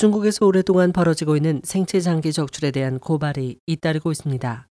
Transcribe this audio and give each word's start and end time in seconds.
중국에서 0.00 0.46
오랫동안 0.46 0.94
벌어지고 0.94 1.36
있는 1.36 1.60
생체 1.62 2.00
장기 2.00 2.32
적출에 2.32 2.70
대한 2.70 2.98
고발이 2.98 3.58
잇따르고 3.66 4.10
있습니다. 4.12 4.66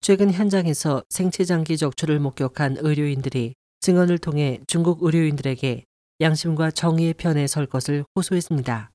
최근 0.00 0.32
현장에서 0.32 1.02
생체 1.10 1.42
장기 1.42 1.76
적출을 1.76 2.20
목격한 2.20 2.76
의료인들이 2.78 3.54
증언을 3.80 4.18
통해 4.18 4.60
중국 4.68 5.02
의료인들에게 5.02 5.82
양심과 6.20 6.70
정의의 6.70 7.14
편에 7.14 7.48
설 7.48 7.66
것을 7.66 8.04
호소했습니다. 8.14 8.92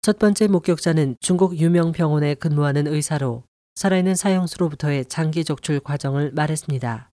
첫 0.00 0.18
번째 0.18 0.46
목격자는 0.46 1.16
중국 1.20 1.58
유명 1.58 1.92
병원에 1.92 2.32
근무하는 2.32 2.86
의사로 2.86 3.44
살아있는 3.74 4.14
사형수로부터의 4.14 5.04
장기 5.04 5.44
적출 5.44 5.80
과정을 5.80 6.32
말했습니다. 6.32 7.10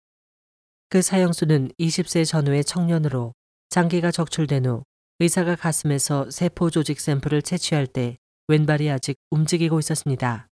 그 0.87 1.01
사형수는 1.01 1.71
20세 1.77 2.25
전후의 2.25 2.63
청년으로 2.63 3.33
장기가 3.67 4.11
적출된 4.11 4.65
후 4.65 4.83
의사가 5.19 5.55
가슴에서 5.55 6.29
세포 6.31 6.69
조직 6.69 6.99
샘플을 6.99 7.41
채취할 7.41 7.87
때 7.87 8.17
왼발이 8.47 8.89
아직 8.89 9.15
움직이고 9.29 9.79
있었습니다. 9.79 10.47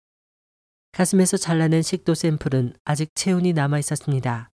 가슴에서 0.93 1.37
잘라낸 1.37 1.83
식도 1.83 2.15
샘플은 2.15 2.75
아직 2.85 3.11
체온이 3.15 3.53
남아 3.53 3.79
있었습니다. 3.79 4.51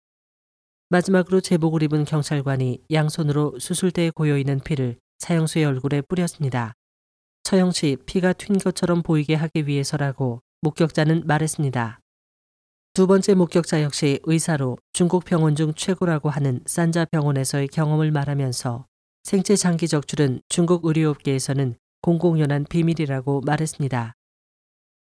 마지막으로 0.89 1.41
제복을 1.41 1.83
입은 1.83 2.05
경찰관이 2.05 2.85
양손으로 2.93 3.59
수술대에 3.59 4.11
고여 4.11 4.39
있는 4.39 4.61
피를 4.61 4.99
사형수의 5.19 5.65
얼굴에 5.65 6.03
뿌렸습니다. 6.03 6.75
처형 7.43 7.73
시 7.73 7.97
피가 8.07 8.35
튄 8.35 8.63
것처럼 8.63 9.02
보이게 9.02 9.35
하기 9.35 9.66
위해서라고 9.66 10.41
목격자는 10.63 11.27
말했습니다. 11.27 12.01
두 12.95 13.07
번째 13.07 13.35
목격자 13.35 13.83
역시 13.83 14.21
의사로 14.25 14.79
중국 14.93 15.25
병원 15.25 15.55
중 15.55 15.75
최고라고 15.75 16.30
하는 16.30 16.61
산자 16.66 17.07
병원에서의 17.07 17.69
경험을 17.69 18.11
말하면서 18.11 18.87
생체 19.27 19.57
장기 19.57 19.89
적출은 19.89 20.41
중국 20.48 20.85
의료업계에서는 20.85 21.75
공공연한 22.01 22.65
비밀이라고 22.65 23.41
말했습니다. 23.41 24.15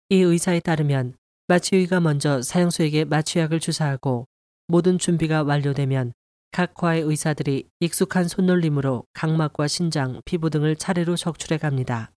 이 0.09 0.17
의사에 0.17 0.61
따르면 0.61 1.19
마취의가 1.49 2.01
먼저 2.01 2.41
사형수에게 2.41 3.05
마취약을 3.05 3.61
주사하고 3.61 4.27
모든 4.67 4.99
준비가 4.99 5.43
완료되면 5.43 6.15
각 6.53 6.73
과의 6.73 7.03
의사들이 7.03 7.69
익숙한 7.81 8.27
손놀림으로 8.27 9.05
각막과 9.13 9.69
신장, 9.69 10.23
피부 10.25 10.49
등을 10.49 10.77
차례로 10.77 11.17
적출해 11.17 11.59
갑니다. 11.59 12.11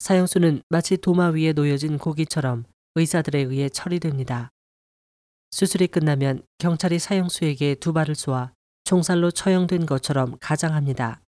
사형수는 0.00 0.62
마치 0.68 0.96
도마 0.96 1.28
위에 1.28 1.52
놓여진 1.52 1.98
고기처럼 1.98 2.64
의사들에 2.96 3.38
의해 3.38 3.68
처리됩니다. 3.68 4.50
수술이 5.52 5.86
끝나면 5.86 6.42
경찰이 6.58 6.98
사형수에게 6.98 7.76
두 7.76 7.92
발을 7.92 8.16
쏘아 8.16 8.52
총살로 8.84 9.30
처형된 9.30 9.86
것처럼 9.86 10.36
가장합니다. 10.40 11.20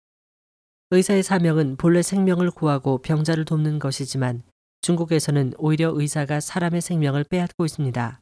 의사의 0.90 1.22
사명은 1.22 1.76
본래 1.76 2.02
생명을 2.02 2.50
구하고 2.50 2.98
병자를 2.98 3.44
돕는 3.44 3.78
것이지만 3.78 4.42
중국에서는 4.82 5.54
오히려 5.58 5.90
의사가 5.92 6.40
사람의 6.40 6.80
생명을 6.80 7.24
빼앗고 7.24 7.64
있습니다. 7.64 8.20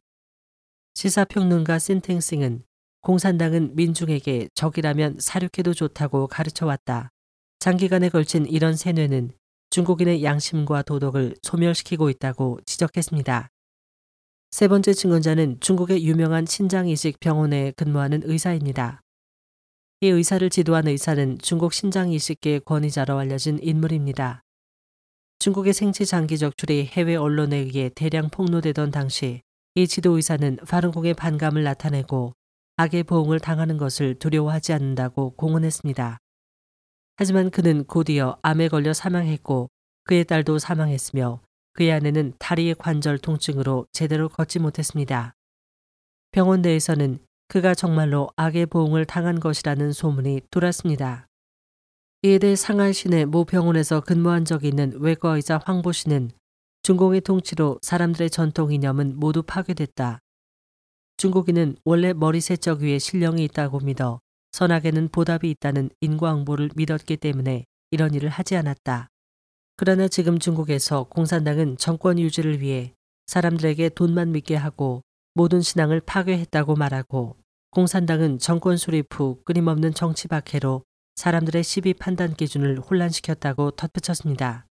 시사평론가 0.94 1.78
신탱싱은 1.78 2.62
공산당은 3.02 3.76
민중에게 3.76 4.48
적이라면 4.54 5.18
사륙해도 5.20 5.74
좋다고 5.74 6.28
가르쳐 6.28 6.64
왔다. 6.64 7.10
장기간에 7.58 8.08
걸친 8.08 8.46
이런 8.46 8.76
세뇌는 8.76 9.32
중국인의 9.70 10.24
양심과 10.24 10.82
도덕을 10.82 11.34
소멸시키고 11.42 12.08
있다고 12.08 12.60
지적했습니다. 12.64 13.50
세 14.52 14.68
번째 14.68 14.94
증언자는 14.94 15.58
중국의 15.60 16.06
유명한 16.06 16.46
신장이식 16.46 17.18
병원에 17.18 17.72
근무하는 17.72 18.22
의사입니다. 18.24 19.03
이 20.04 20.08
의사를 20.08 20.50
지도한 20.50 20.86
의사는 20.86 21.38
중국 21.38 21.72
신장 21.72 22.12
이식계의 22.12 22.60
권위자로 22.66 23.16
알려진 23.16 23.58
인물입니다. 23.62 24.42
중국의 25.38 25.72
생체 25.72 26.04
장기 26.04 26.36
적출이 26.36 26.90
해외 26.92 27.16
언론에 27.16 27.56
의해 27.56 27.88
대량 27.88 28.28
폭로되던 28.28 28.90
당시 28.90 29.40
이 29.74 29.86
지도 29.86 30.16
의사는 30.16 30.58
파룬공의 30.68 31.14
반감을 31.14 31.62
나타내고 31.62 32.34
악의 32.76 33.04
보응을 33.04 33.40
당하는 33.40 33.78
것을 33.78 34.16
두려워하지 34.16 34.74
않는다고 34.74 35.36
공언했습니다. 35.36 36.18
하지만 37.16 37.48
그는 37.48 37.86
곧이어 37.86 38.36
암에 38.42 38.68
걸려 38.68 38.92
사망했고 38.92 39.70
그의 40.04 40.26
딸도 40.26 40.58
사망했으며 40.58 41.40
그의 41.72 41.92
아내는 41.92 42.34
다리의 42.38 42.74
관절 42.74 43.20
통증으로 43.20 43.86
제대로 43.90 44.28
걷지 44.28 44.58
못했습니다. 44.58 45.32
병원 46.30 46.60
내에서는 46.60 47.20
그가 47.48 47.74
정말로 47.74 48.28
악의 48.36 48.66
보응을 48.66 49.04
당한 49.04 49.38
것이라는 49.38 49.92
소문이 49.92 50.42
돌았습니다. 50.50 51.26
이에 52.22 52.38
대해 52.38 52.56
상하이 52.56 52.92
시내 52.92 53.24
모 53.26 53.44
병원에서 53.44 54.00
근무한 54.00 54.44
적이 54.44 54.68
있는 54.68 54.94
외과의자 54.98 55.60
황보 55.64 55.92
씨는 55.92 56.30
중공의 56.82 57.20
통치로 57.20 57.78
사람들의 57.82 58.30
전통 58.30 58.72
이념은 58.72 59.18
모두 59.18 59.42
파괴됐다. 59.42 60.20
중국인은 61.16 61.76
원래 61.84 62.12
머리 62.12 62.40
세척 62.40 62.80
위에 62.80 62.98
신령이 62.98 63.44
있다고 63.44 63.80
믿어 63.80 64.20
선악에는 64.52 65.08
보답이 65.08 65.50
있다는 65.50 65.90
인과응보를 66.00 66.70
믿었기 66.74 67.16
때문에 67.16 67.64
이런 67.90 68.14
일을 68.14 68.28
하지 68.28 68.56
않았다. 68.56 69.08
그러나 69.76 70.08
지금 70.08 70.38
중국에서 70.38 71.04
공산당은 71.04 71.76
정권 71.76 72.18
유지를 72.18 72.60
위해 72.60 72.94
사람들에게 73.26 73.90
돈만 73.90 74.32
믿게 74.32 74.54
하고 74.56 75.02
모든 75.34 75.60
신앙을 75.60 76.00
파괴했다고 76.00 76.76
말하고 76.76 77.36
공산당은 77.72 78.38
정권 78.38 78.76
수립 78.76 79.08
후 79.12 79.42
끊임없는 79.44 79.94
정치 79.94 80.28
박해로 80.28 80.84
사람들의 81.16 81.62
시비 81.64 81.94
판단 81.94 82.34
기준을 82.34 82.78
혼란시켰다고 82.78 83.72
덧붙였습니다. 83.72 84.66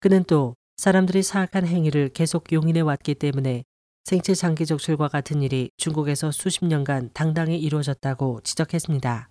그는 0.00 0.22
또 0.24 0.54
사람들이 0.76 1.22
사악한 1.22 1.66
행위를 1.66 2.10
계속 2.10 2.52
용인해 2.52 2.80
왔기 2.80 3.14
때문에 3.14 3.64
생체 4.04 4.34
장기 4.34 4.66
적출과 4.66 5.08
같은 5.08 5.42
일이 5.42 5.70
중국에서 5.76 6.30
수십 6.30 6.64
년간 6.64 7.10
당당히 7.14 7.58
이루어졌다고 7.58 8.40
지적했습니다. 8.42 9.30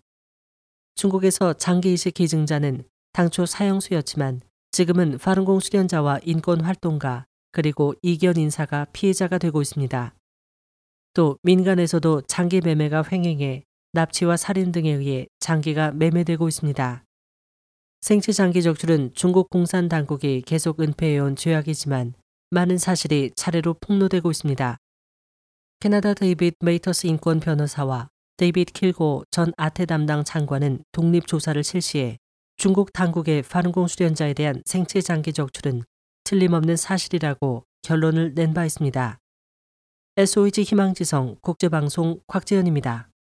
중국에서 0.95 1.53
장기 1.53 1.93
이식 1.93 2.13
기증자는 2.15 2.83
당초 3.13 3.45
사형수였지만 3.45 4.41
지금은 4.71 5.17
파룬공 5.17 5.59
수련자와 5.59 6.19
인권 6.23 6.61
활동가 6.61 7.25
그리고 7.51 7.93
이견 8.01 8.37
인사가 8.37 8.85
피해자가 8.93 9.37
되고 9.39 9.61
있습니다. 9.61 10.13
또 11.13 11.37
민간에서도 11.43 12.21
장기 12.27 12.61
매매가 12.61 13.05
횡행해 13.11 13.63
납치와 13.93 14.37
살인 14.37 14.71
등에 14.71 14.91
의해 14.91 15.27
장기가 15.39 15.91
매매되고 15.91 16.47
있습니다. 16.47 17.03
생체 18.01 18.31
장기 18.31 18.61
적출은 18.61 19.11
중국 19.13 19.49
공산 19.49 19.89
당국이 19.89 20.41
계속 20.45 20.79
은폐해온 20.79 21.35
죄악이지만 21.35 22.13
많은 22.51 22.77
사실이 22.77 23.31
차례로 23.35 23.75
폭로되고 23.81 24.31
있습니다. 24.31 24.77
캐나다 25.79 26.13
데이빗 26.13 26.55
메이터스 26.61 27.07
인권 27.07 27.39
변호사와 27.39 28.09
데이빗 28.37 28.73
킬고 28.73 29.23
전 29.31 29.51
아태 29.57 29.85
담당 29.85 30.23
장관은 30.23 30.83
독립 30.91 31.27
조사를 31.27 31.61
실시해 31.63 32.17
중국 32.57 32.93
당국의 32.93 33.43
파룬공 33.43 33.87
수련자에 33.87 34.33
대한 34.33 34.61
생체 34.65 35.01
장기 35.01 35.33
적출은 35.33 35.83
틀림없는 36.23 36.75
사실이라고 36.77 37.63
결론을 37.81 38.33
낸 38.35 38.53
바 38.53 38.65
있습니다. 38.65 39.17
SOH 40.19 40.63
희망지성 40.63 41.37
국제방송 41.41 42.19
곽재현입니다. 42.27 43.08